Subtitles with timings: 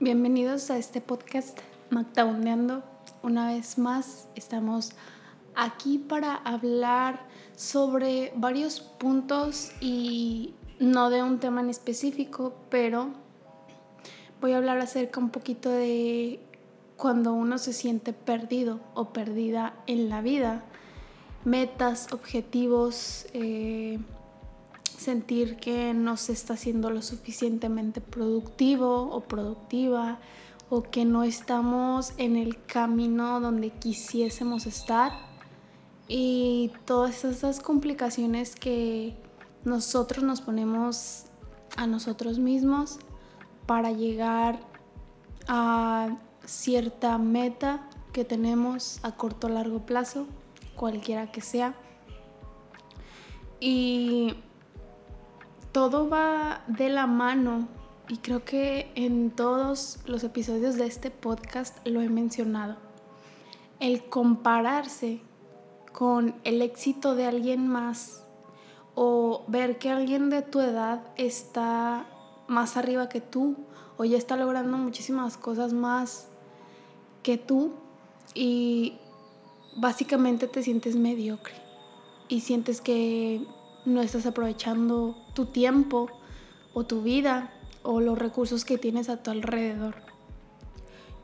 [0.00, 1.58] Bienvenidos a este podcast
[1.90, 2.84] Mactaundeando.
[3.24, 4.92] Una vez más estamos
[5.56, 7.26] aquí para hablar
[7.56, 13.08] sobre varios puntos y no de un tema en específico, pero
[14.40, 16.38] voy a hablar acerca un poquito de
[16.96, 20.62] cuando uno se siente perdido o perdida en la vida.
[21.44, 23.98] Metas, objetivos, eh,
[24.98, 30.18] sentir que no se está haciendo lo suficientemente productivo o productiva
[30.70, 35.12] o que no estamos en el camino donde quisiésemos estar
[36.08, 39.14] y todas esas complicaciones que
[39.64, 41.24] nosotros nos ponemos
[41.76, 42.98] a nosotros mismos
[43.66, 44.60] para llegar
[45.46, 50.26] a cierta meta que tenemos a corto o largo plazo,
[50.76, 51.74] cualquiera que sea.
[53.60, 54.34] Y
[55.78, 57.68] todo va de la mano
[58.08, 62.74] y creo que en todos los episodios de este podcast lo he mencionado.
[63.78, 65.20] El compararse
[65.92, 68.24] con el éxito de alguien más
[68.96, 72.06] o ver que alguien de tu edad está
[72.48, 73.54] más arriba que tú
[73.98, 76.26] o ya está logrando muchísimas cosas más
[77.22, 77.70] que tú
[78.34, 78.98] y
[79.76, 81.54] básicamente te sientes mediocre
[82.26, 83.46] y sientes que
[83.88, 86.08] no estás aprovechando tu tiempo
[86.74, 89.96] o tu vida o los recursos que tienes a tu alrededor.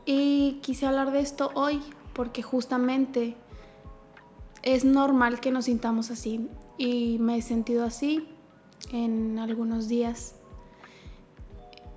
[0.06, 1.81] Y quise hablar de esto hoy
[2.12, 3.37] porque justamente
[4.62, 6.48] es normal que nos sintamos así
[6.79, 8.29] y me he sentido así
[8.93, 10.37] en algunos días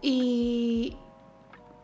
[0.02, 0.98] y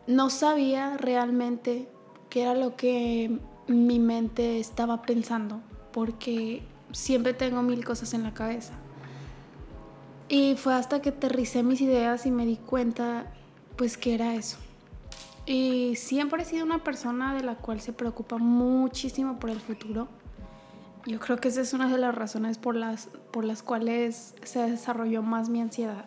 [0.06, 1.88] no sabía realmente
[2.28, 5.60] qué era lo que mi mente estaba pensando
[5.92, 8.74] porque siempre tengo mil cosas en la cabeza.
[10.28, 13.32] Y fue hasta que aterricé mis ideas y me di cuenta,
[13.76, 14.56] pues, que era eso.
[15.46, 20.08] Y siempre he sido una persona de la cual se preocupa muchísimo por el futuro.
[21.06, 24.70] Yo creo que esa es una de las razones por las, por las cuales se
[24.70, 26.06] desarrolló más mi ansiedad.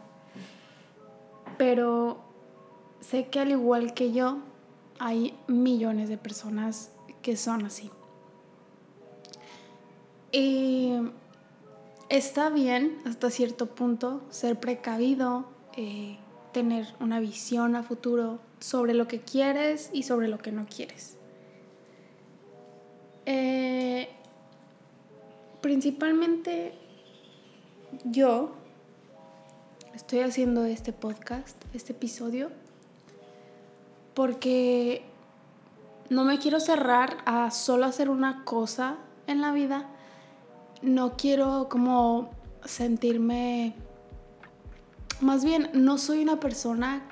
[1.59, 2.23] Pero
[2.99, 4.39] sé que al igual que yo,
[4.99, 6.91] hay millones de personas
[7.21, 7.91] que son así.
[10.39, 10.91] Y
[12.09, 16.19] está bien hasta cierto punto ser precavido, eh,
[16.53, 21.17] tener una visión a futuro sobre lo que quieres y sobre lo que no quieres.
[23.25, 24.09] Eh,
[25.61, 26.75] principalmente
[28.03, 28.51] yo
[29.95, 32.51] estoy haciendo este podcast, este episodio,
[34.13, 35.01] porque
[36.11, 39.89] no me quiero cerrar a solo hacer una cosa en la vida,
[40.81, 42.29] no quiero como
[42.65, 43.75] sentirme,
[45.21, 47.03] más bien, no soy una persona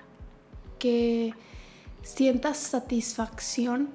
[0.79, 1.33] que
[2.03, 3.89] sienta satisfacción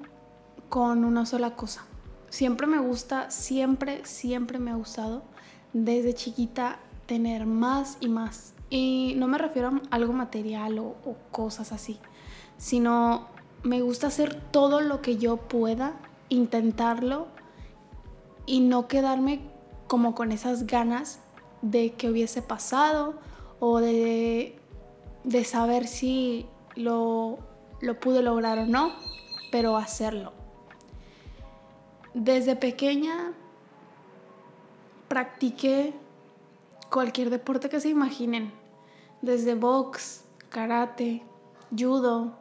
[0.69, 1.85] con una sola cosa.
[2.29, 5.23] Siempre me gusta, siempre, siempre me ha gustado
[5.73, 8.53] desde chiquita tener más y más.
[8.69, 11.99] Y no me refiero a algo material o, o cosas así,
[12.57, 13.27] sino
[13.63, 15.93] me gusta hacer todo lo que yo pueda,
[16.29, 17.27] intentarlo
[18.45, 19.50] y no quedarme
[19.91, 21.19] como con esas ganas
[21.61, 23.15] de que hubiese pasado
[23.59, 24.57] o de,
[25.25, 26.45] de saber si
[26.77, 27.39] lo,
[27.81, 28.93] lo pude lograr o no,
[29.51, 30.31] pero hacerlo.
[32.13, 33.33] Desde pequeña
[35.09, 35.93] practiqué
[36.89, 38.53] cualquier deporte que se imaginen,
[39.21, 41.21] desde box, karate,
[41.77, 42.37] judo,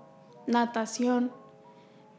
[0.47, 1.33] natación,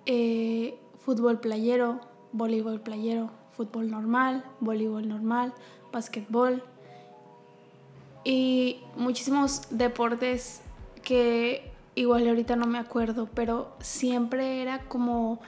[0.05, 2.01] eh, fútbol playero,
[2.33, 5.53] voleibol playero, fútbol normal, voleibol normal,
[5.91, 6.63] básquetbol
[8.23, 10.61] y muchísimos deportes
[11.03, 15.39] que igual ahorita no me acuerdo, pero siempre era como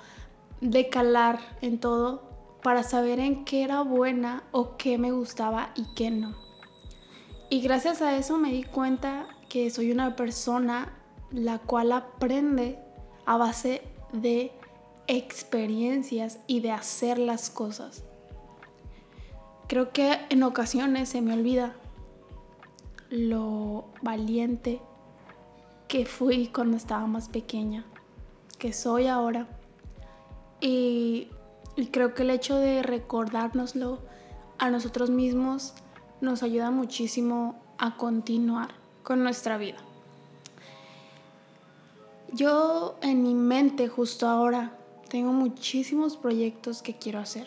[0.61, 2.21] de calar en todo
[2.61, 6.35] para saber en qué era buena o qué me gustaba y qué no.
[7.49, 10.93] Y gracias a eso me di cuenta que soy una persona
[11.31, 12.77] la cual aprende
[13.25, 13.81] a base
[14.11, 14.51] de
[15.07, 18.03] experiencias y de hacer las cosas.
[19.67, 21.75] Creo que en ocasiones se me olvida
[23.09, 24.81] lo valiente
[25.87, 27.85] que fui cuando estaba más pequeña,
[28.57, 29.47] que soy ahora.
[30.59, 31.29] Y,
[31.91, 33.99] creo que el hecho de recordárnoslo
[34.57, 35.73] a nosotros mismos
[36.21, 38.69] nos ayuda muchísimo a continuar
[39.03, 39.77] con nuestra vida.
[42.31, 44.77] Yo en mi mente justo ahora
[45.13, 47.45] tengo muchísimos proyectos que quiero hacer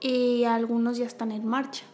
[0.00, 1.84] y algunos ya están en marcha.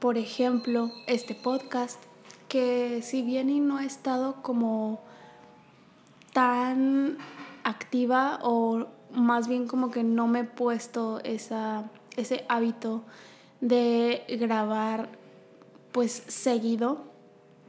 [0.00, 2.02] Por ejemplo, este podcast,
[2.48, 5.02] que si bien y no ha estado como
[6.32, 7.18] tan
[7.62, 13.02] activa o más bien como que no me he puesto esa, ese hábito
[13.60, 15.10] de grabar
[15.92, 17.04] pues seguido,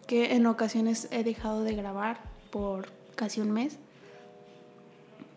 [0.08, 2.22] que en ocasiones he dejado de grabar
[2.52, 3.80] por casi un mes.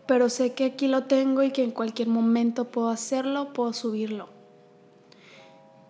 [0.07, 4.29] Pero sé que aquí lo tengo y que en cualquier momento puedo hacerlo, puedo subirlo.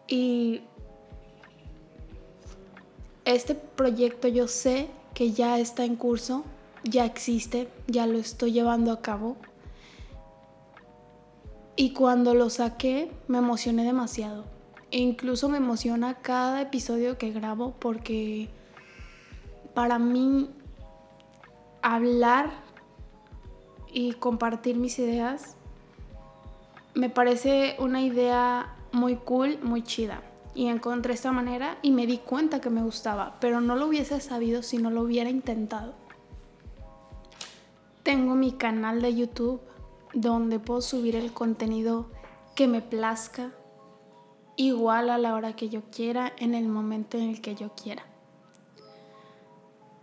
[0.07, 0.61] Y
[3.25, 6.45] este proyecto yo sé que ya está en curso,
[6.83, 9.35] ya existe, ya lo estoy llevando a cabo.
[11.75, 14.45] Y cuando lo saqué me emocioné demasiado.
[14.89, 18.49] E incluso me emociona cada episodio que grabo porque
[19.73, 20.49] para mí
[21.81, 22.66] hablar
[23.91, 25.55] y compartir mis ideas
[26.93, 30.23] me parece una idea muy cool, muy chida
[30.55, 34.19] y encontré esta manera y me di cuenta que me gustaba, pero no lo hubiese
[34.19, 35.93] sabido si no lo hubiera intentado.
[38.01, 39.61] Tengo mi canal de YouTube
[40.13, 42.07] donde puedo subir el contenido
[42.55, 43.51] que me plazca,
[44.55, 48.03] igual a la hora que yo quiera, en el momento en el que yo quiera.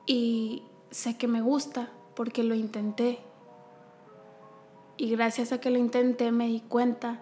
[0.07, 3.19] Y sé que me gusta porque lo intenté.
[4.97, 7.21] Y gracias a que lo intenté me di cuenta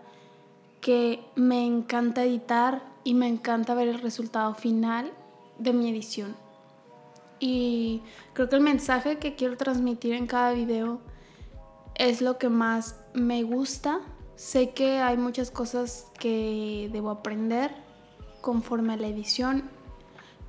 [0.80, 5.12] que me encanta editar y me encanta ver el resultado final
[5.58, 6.36] de mi edición.
[7.38, 8.02] Y
[8.34, 11.00] creo que el mensaje que quiero transmitir en cada video
[11.94, 14.00] es lo que más me gusta.
[14.36, 17.74] Sé que hay muchas cosas que debo aprender
[18.40, 19.70] conforme a la edición,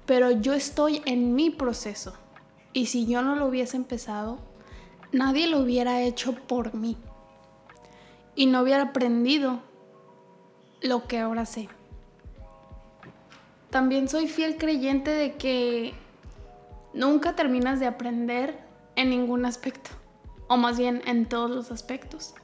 [0.06, 2.14] pero yo estoy en mi proceso.
[2.74, 4.40] Y si yo no lo hubiese empezado,
[5.12, 6.98] nadie lo hubiera hecho por mí.
[8.36, 9.62] Y no hubiera aprendido
[10.82, 11.70] lo que ahora sé.
[13.70, 15.94] También soy fiel creyente de que
[16.94, 18.60] nunca terminas de aprender
[18.96, 19.90] en ningún aspecto,
[20.48, 22.36] o más bien en todos los aspectos.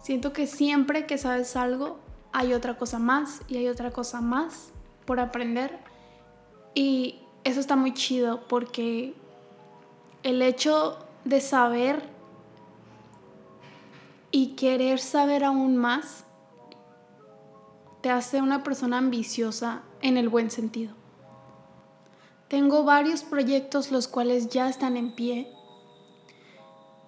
[0.00, 1.98] Siento que siempre que sabes algo,
[2.32, 4.70] hay otra cosa más y hay otra cosa más
[5.04, 5.78] por aprender.
[6.74, 9.14] Y eso está muy chido porque
[10.22, 12.15] el hecho de saber
[14.36, 16.26] y querer saber aún más
[18.02, 20.94] te hace una persona ambiciosa en el buen sentido.
[22.46, 25.50] Tengo varios proyectos los cuales ya están en pie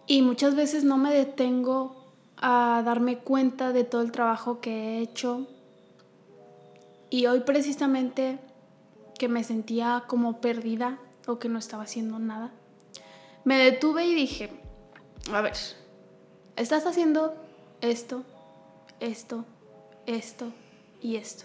[0.07, 5.03] y muchas veces no me detengo a darme cuenta de todo el trabajo que he
[5.03, 5.47] hecho.
[7.11, 8.39] Y hoy precisamente
[9.19, 12.55] que me sentía como perdida o que no estaba haciendo nada,
[13.45, 14.63] me detuve y dije,
[15.31, 15.53] a ver,
[16.59, 17.35] estás haciendo
[17.81, 18.23] esto,
[19.01, 19.45] esto,
[20.07, 20.53] esto
[21.01, 21.45] y esto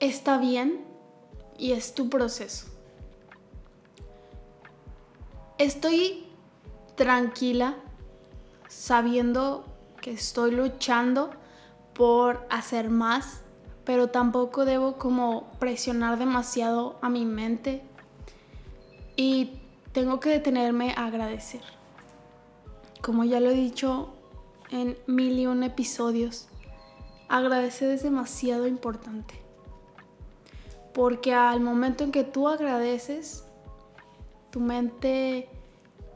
[0.00, 0.84] está bien
[1.58, 2.66] y es tu proceso.
[5.58, 6.24] Estoy
[6.96, 7.76] tranquila
[8.68, 9.64] sabiendo
[10.00, 11.30] que estoy luchando
[11.94, 13.42] por hacer más,
[13.84, 17.82] pero tampoco debo como presionar demasiado a mi mente
[19.16, 19.60] y
[19.92, 21.62] tengo que detenerme a agradecer.
[23.04, 24.14] Como ya lo he dicho
[24.70, 26.48] en mil y un episodios,
[27.28, 29.34] agradecer es demasiado importante.
[30.94, 33.44] Porque al momento en que tú agradeces,
[34.50, 35.50] tu mente,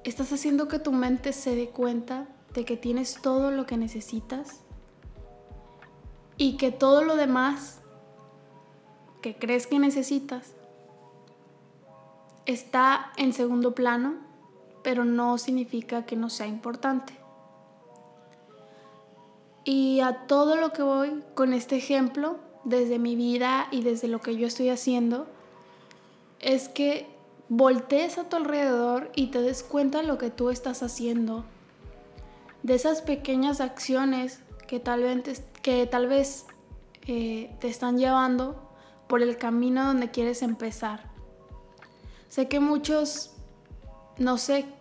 [0.02, 4.60] estás haciendo que tu mente se dé cuenta de que tienes todo lo que necesitas
[6.38, 7.82] y que todo lo demás
[9.20, 10.54] que crees que necesitas
[12.46, 14.27] está en segundo plano,
[14.88, 17.12] pero no significa que no sea importante.
[19.62, 24.22] Y a todo lo que voy con este ejemplo desde mi vida y desde lo
[24.22, 25.26] que yo estoy haciendo
[26.40, 27.06] es que
[27.50, 31.44] voltees a tu alrededor y te des cuenta de lo que tú estás haciendo,
[32.62, 36.46] de esas pequeñas acciones que tal vez, que tal vez
[37.06, 38.56] eh, te están llevando
[39.06, 41.10] por el camino donde quieres empezar.
[42.30, 43.32] Sé que muchos,
[44.16, 44.77] no sé,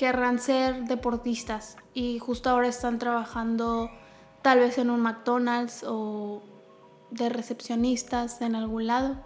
[0.00, 3.90] querrán ser deportistas y justo ahora están trabajando
[4.40, 6.40] tal vez en un McDonald's o
[7.10, 9.16] de recepcionistas en algún lado.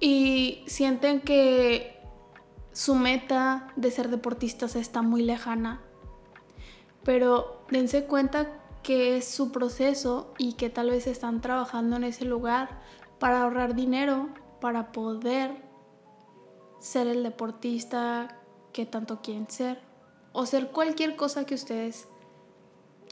[0.00, 2.00] Y sienten que
[2.72, 5.80] su meta de ser deportistas está muy lejana.
[7.04, 12.24] Pero dense cuenta que es su proceso y que tal vez están trabajando en ese
[12.24, 12.80] lugar
[13.20, 15.62] para ahorrar dinero, para poder
[16.80, 18.37] ser el deportista
[18.78, 19.80] que tanto quieren ser
[20.32, 22.06] o ser cualquier cosa que ustedes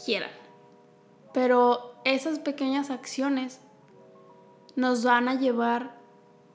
[0.04, 0.30] quieran.
[1.35, 3.58] Pero esas pequeñas acciones
[4.76, 5.99] nos van a llevar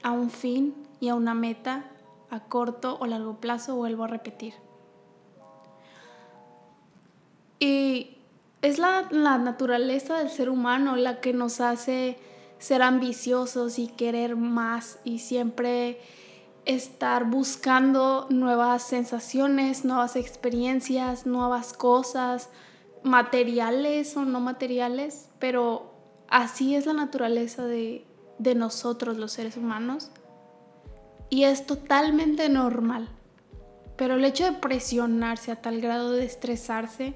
[0.01, 1.91] a un fin y a una meta
[2.29, 4.53] a corto o largo plazo, vuelvo a repetir.
[7.59, 8.15] Y
[8.61, 12.17] es la, la, naturaleza del ser humano la que nos hace
[12.59, 15.99] ser ambiciosos y querer más y siempre
[16.65, 22.49] estar buscando nuevas sensaciones, nuevas experiencias, nuevas cosas,
[23.03, 25.93] materiales o no materiales, pero
[26.27, 28.05] así es la naturaleza de,
[28.37, 30.11] de nosotros los seres humanos
[31.29, 33.09] y es totalmente normal.
[33.95, 37.13] Pero el hecho de presionarse a tal grado de estresarse,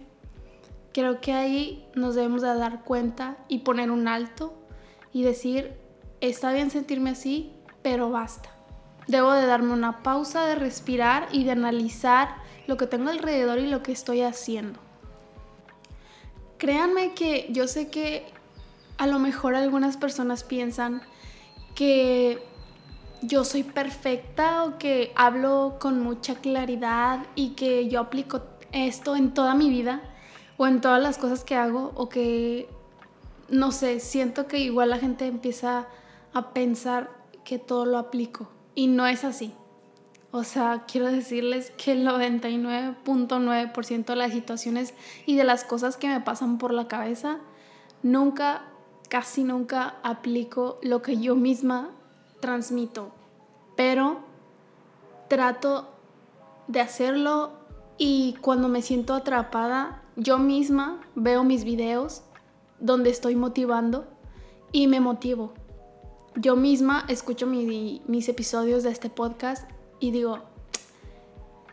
[0.94, 4.54] creo que ahí nos debemos de dar cuenta y poner un alto
[5.12, 5.74] y decir,
[6.22, 8.55] está bien sentirme así, pero basta.
[9.08, 13.68] Debo de darme una pausa, de respirar y de analizar lo que tengo alrededor y
[13.68, 14.80] lo que estoy haciendo.
[16.58, 18.26] Créanme que yo sé que
[18.98, 21.02] a lo mejor algunas personas piensan
[21.76, 22.42] que
[23.22, 29.34] yo soy perfecta o que hablo con mucha claridad y que yo aplico esto en
[29.34, 30.02] toda mi vida
[30.58, 32.70] o en todas las cosas que hago o que,
[33.50, 35.88] no sé, siento que igual la gente empieza
[36.34, 37.12] a pensar
[37.44, 39.54] que todo lo aplico y no es así.
[40.32, 44.94] O sea, quiero decirles que el 99.9% de las situaciones
[45.26, 47.40] y de las cosas que me pasan por la cabeza,
[48.04, 48.64] nunca,
[49.10, 51.92] casi nunca aplico lo que yo misma
[52.42, 53.14] transmito.
[53.78, 54.20] Pero
[55.30, 55.88] trato
[56.68, 57.54] de hacerlo
[57.98, 62.24] y cuando me siento atrapada, yo misma veo mis videos
[62.80, 64.06] donde estoy motivando
[64.74, 65.54] y me motivo.
[66.38, 70.40] Yo misma escucho mis episodios de este podcast y digo,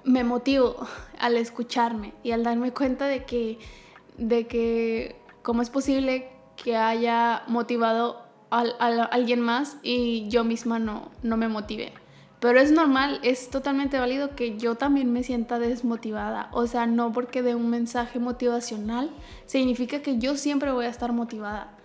[0.05, 0.77] me motivo
[1.19, 3.59] al escucharme y al darme cuenta de que,
[4.19, 8.61] de que cómo es posible que haya motivado a,
[9.11, 11.93] alguien más y yo misma no, no me motive.
[12.39, 16.51] Pero es normal, es totalmente válido que yo también me sienta desmotivada.
[16.53, 19.11] O sea, no porque de un mensaje motivacional
[19.47, 21.79] significa que yo siempre voy a estar motivada.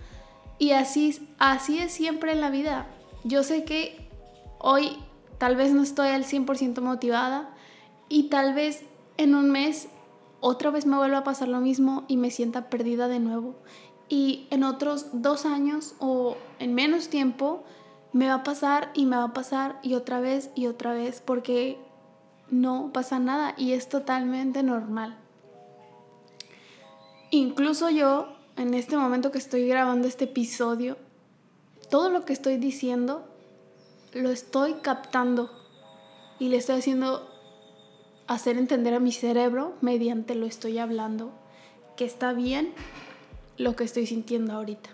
[0.59, 2.87] Y así, así es siempre en la vida.
[3.23, 4.09] Yo sé que
[4.59, 4.97] hoy
[5.37, 7.49] Tal vez no estoy al 100% motivada
[8.09, 8.83] y tal vez
[9.17, 9.89] en un mes
[10.39, 13.55] otra vez me vuelva a pasar lo mismo y me sienta perdida de nuevo.
[14.09, 17.63] Y en otros dos años o en menos tiempo
[18.13, 21.21] me va a pasar y me va a pasar y otra vez y otra vez
[21.21, 21.77] porque
[22.49, 25.17] no pasa nada y es totalmente normal.
[27.29, 30.97] Incluso yo, en este momento que estoy grabando este episodio,
[31.89, 33.27] todo lo que estoy diciendo
[34.13, 35.51] lo estoy captando
[36.39, 37.29] y le estoy haciendo
[38.27, 41.31] hacer entender a mi cerebro mediante lo estoy hablando
[41.95, 42.73] que está bien
[43.57, 44.89] lo que estoy sintiendo ahorita.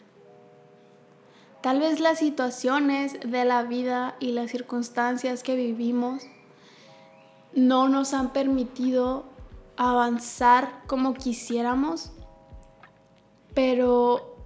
[1.61, 6.23] Tal vez las situaciones de la vida y las circunstancias que vivimos
[7.53, 9.25] no nos han permitido
[9.77, 12.11] avanzar como quisiéramos,
[13.53, 14.37] pero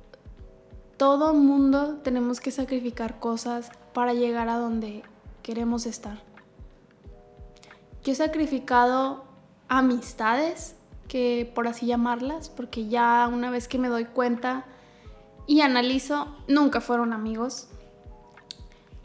[0.98, 5.04] todo mundo tenemos que sacrificar cosas para llegar a donde
[5.44, 6.22] queremos estar.
[8.04, 9.26] Yo he sacrificado
[9.68, 10.76] amistades,
[11.08, 14.66] que por así llamarlas, porque ya una vez que me doy cuenta
[15.46, 17.70] y analizo, nunca fueron amigos.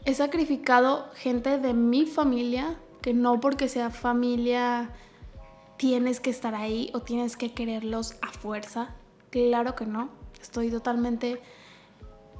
[0.05, 4.89] He sacrificado gente de mi familia, que no porque sea familia
[5.77, 8.95] tienes que estar ahí o tienes que quererlos a fuerza.
[9.33, 10.09] Claro que no.
[10.39, 11.41] Estoy totalmente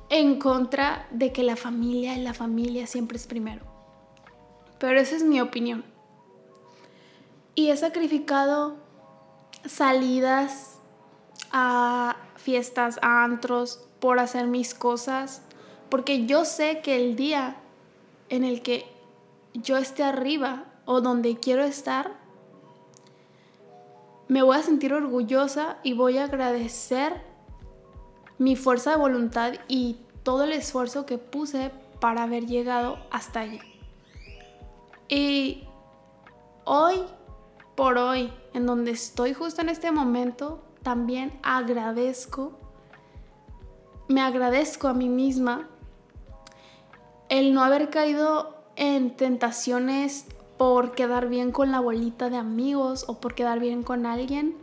[0.10, 3.66] en contra de que la familia y la familia siempre es primero.
[4.78, 5.84] Pero esa es mi opinión.
[7.56, 8.76] Y he sacrificado
[9.66, 10.78] salidas
[11.52, 15.42] a fiestas, a antros, por hacer mis cosas,
[15.90, 17.56] porque yo sé que el día
[18.30, 18.86] en el que
[19.56, 22.23] yo esté arriba o donde quiero estar,
[24.34, 27.22] me voy a sentir orgullosa y voy a agradecer
[28.40, 33.60] mi fuerza de voluntad y todo el esfuerzo que puse para haber llegado hasta allí.
[35.08, 35.66] Y
[36.66, 37.04] hoy
[37.76, 42.58] por hoy, en donde estoy justo en este momento, también agradezco,
[44.08, 45.70] me agradezco a mí misma
[47.30, 50.26] el no haber caído en tentaciones
[50.64, 54.56] por quedar bien con la bolita de amigos o por quedar bien con alguien,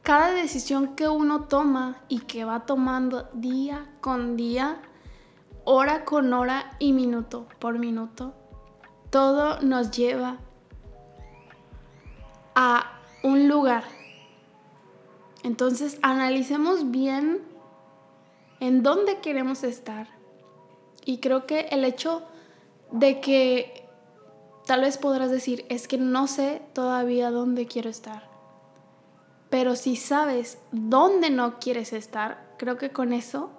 [0.00, 4.80] cada decisión que uno toma y que va tomando día con día,
[5.64, 8.32] hora con hora y minuto por minuto,
[9.10, 10.38] todo nos lleva
[12.54, 13.84] a un lugar.
[15.42, 17.42] Entonces analicemos bien
[18.58, 20.08] en dónde queremos estar.
[21.04, 22.22] Y creo que el hecho
[22.90, 23.79] de que
[24.70, 28.30] tal vez podrás decir, es que no sé todavía dónde quiero estar.
[29.50, 33.50] Pero si sabes dónde no quieres estar, creo que con eso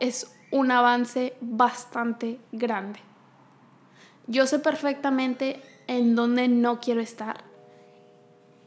[0.00, 3.00] es un avance bastante grande.
[4.26, 7.44] Yo sé perfectamente en dónde no quiero estar.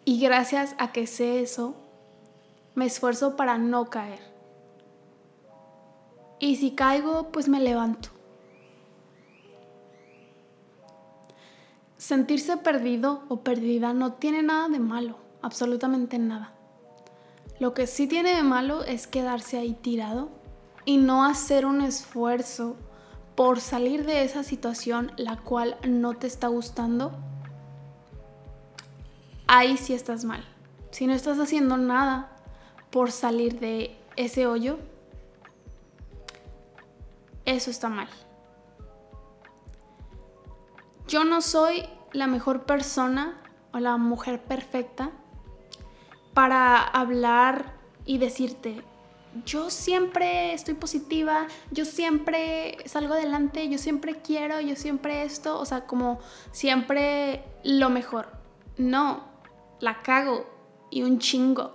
[0.03, 1.75] Y gracias a que sé eso,
[2.73, 4.33] me esfuerzo para no caer.
[6.39, 8.14] Y si caigo, pues me levanto.
[12.05, 16.53] Sentirse perdido o perdida no tiene nada de malo, absolutamente nada.
[17.59, 20.29] Lo que sí tiene de malo es quedarse ahí tirado
[20.85, 22.75] y no hacer un esfuerzo
[23.33, 27.11] por salir de esa situación la cual no te está gustando.
[29.47, 30.45] Ahí sí estás mal.
[30.91, 32.37] Si no estás haciendo nada
[32.91, 34.77] por salir de ese hoyo,
[37.45, 38.09] eso está mal.
[41.07, 41.83] Yo no soy
[42.15, 43.41] la mejor persona
[43.73, 45.11] o la mujer perfecta
[46.33, 47.73] para hablar
[48.05, 48.81] y decirte,
[49.45, 55.65] yo siempre estoy positiva, yo siempre salgo adelante, yo siempre quiero, yo siempre esto, o
[55.65, 56.19] sea, como
[56.51, 58.29] siempre lo mejor.
[58.77, 59.25] No,
[59.79, 60.45] la cago
[60.89, 61.73] y un chingo.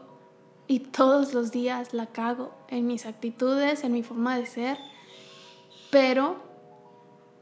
[0.67, 4.79] Y todos los días la cago en mis actitudes, en mi forma de ser.
[5.91, 6.50] Pero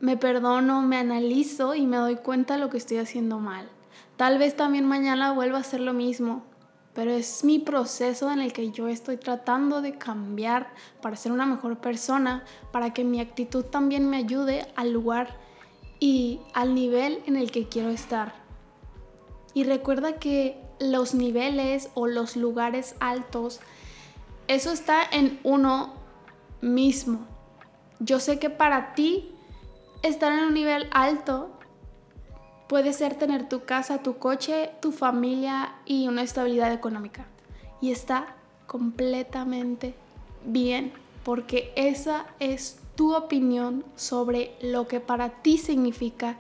[0.01, 3.69] me perdono, me analizo y me doy cuenta de lo que estoy haciendo mal.
[4.17, 6.43] Tal vez también mañana vuelva a hacer lo mismo,
[6.95, 11.47] pero es mi proceso en el que yo estoy tratando de cambiar para ser una
[11.47, 15.37] mejor persona, para que mi actitud también me ayude al lugar
[16.01, 18.35] y al nivel en el que quiero estar.
[19.55, 23.61] Y recuerda que los niveles o los lugares altos,
[24.47, 25.95] eso está en uno
[26.61, 27.27] mismo.
[28.01, 29.35] Yo sé que para ti
[30.03, 31.51] estar en un nivel alto
[32.69, 37.27] puede ser tener tu casa, tu coche, tu familia y una estabilidad económica.
[37.81, 39.95] Y está completamente
[40.45, 40.93] bien,
[41.25, 46.37] porque esa es tu opinión sobre lo que para ti significa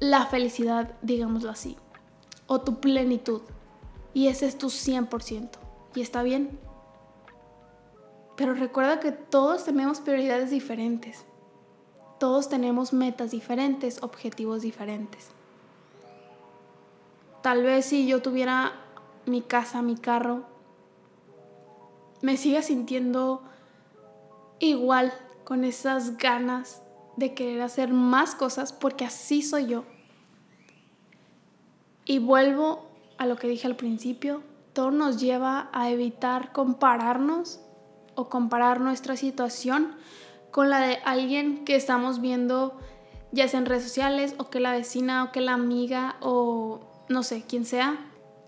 [0.00, 1.76] la felicidad, digámoslo así,
[2.46, 3.42] o tu plenitud.
[4.14, 5.50] Y ese es tu 100%.
[5.94, 6.58] Y está bien.
[8.36, 11.24] Pero recuerda que todos tenemos prioridades diferentes.
[12.18, 15.30] Todos tenemos metas diferentes, objetivos diferentes.
[17.42, 18.72] Tal vez si yo tuviera
[19.26, 20.42] mi casa, mi carro,
[22.20, 23.42] me siga sintiendo
[24.58, 25.12] igual
[25.44, 26.82] con esas ganas
[27.16, 29.84] de querer hacer más cosas porque así soy yo.
[32.04, 32.86] Y vuelvo
[33.18, 37.60] a lo que dije al principio, todo nos lleva a evitar compararnos
[38.14, 39.94] o comparar nuestra situación
[40.50, 42.78] con la de alguien que estamos viendo
[43.32, 47.22] ya sea en redes sociales o que la vecina o que la amiga o no
[47.22, 47.98] sé, quién sea,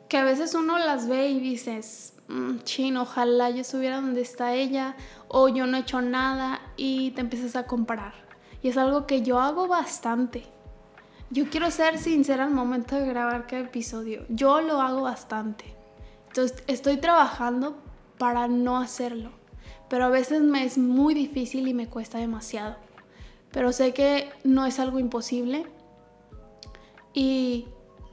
[0.08, 4.54] que a veces uno las ve y dices, mm, chin, ojalá yo estuviera donde está
[4.54, 4.96] ella
[5.28, 8.14] o yo no he hecho nada y te empiezas a comparar.
[8.62, 10.44] Y es algo que yo hago bastante.
[11.30, 14.26] Yo quiero ser sincera al momento de grabar cada episodio.
[14.28, 15.76] Yo lo hago bastante.
[16.28, 17.78] Entonces estoy trabajando
[18.18, 19.39] para no hacerlo
[19.90, 22.76] pero a veces me es muy difícil y me cuesta demasiado.
[23.50, 25.66] Pero sé que no es algo imposible
[27.12, 27.66] y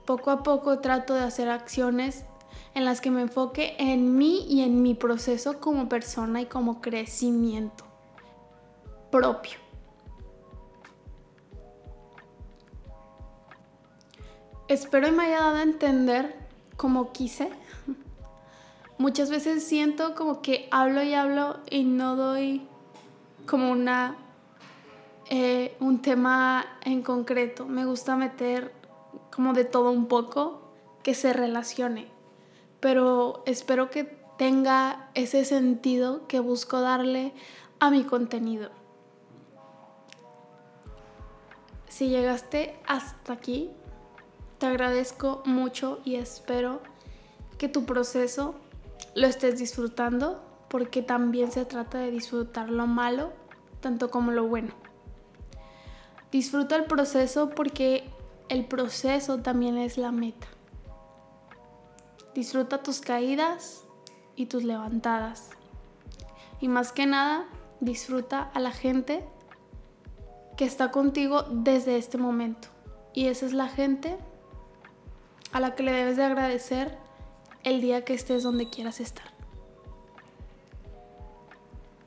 [0.08, 2.26] poco a poco trato de hacer acciones
[2.74, 6.82] en las que me enfoque en mí y en mi proceso como persona y como
[6.82, 7.86] crecimiento
[9.12, 9.60] propio.
[14.68, 16.36] Espero me haya dado a entender
[16.76, 17.52] como quise
[18.98, 22.68] muchas veces siento como que hablo y hablo y no doy
[23.46, 24.18] como una
[25.30, 27.66] eh, un tema en concreto.
[27.66, 28.74] Me gusta meter
[29.32, 30.62] como de todo un poco
[31.04, 32.08] que se relacione.
[32.80, 34.06] Pero espero que
[34.38, 37.34] tenga ese sentido que busco darle
[37.80, 38.70] a mi contenido.
[41.90, 43.72] Si llegaste hasta aquí,
[44.60, 46.82] te agradezco mucho y espero
[47.58, 48.56] que tu proceso
[49.18, 53.34] lo estés disfrutando, porque también se trata de disfrutar lo malo,
[53.80, 54.76] tanto como lo bueno.
[56.32, 58.08] Disfruta el proceso porque
[58.48, 60.46] el proceso también es la meta.
[62.36, 63.86] Disfruta tus caídas
[64.36, 65.50] y tus levantadas.
[66.62, 67.48] Y más que nada,
[67.80, 69.28] disfruta a la gente
[70.58, 72.68] que está contigo desde este momento.
[73.16, 74.16] Y esa es la gente
[75.54, 77.07] a la que le debes de agradecer
[77.68, 79.26] el día que estés donde quieras estar.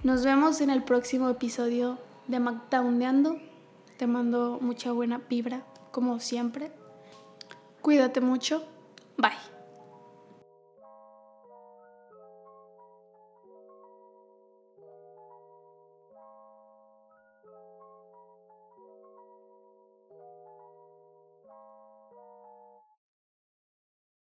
[0.02, 3.36] Nos vemos en el próximo episodio de Magdaundeando.
[3.98, 6.72] Te mando mucha buena vibra como siempre.
[7.82, 8.64] Cuídate mucho.
[9.18, 9.49] Bye.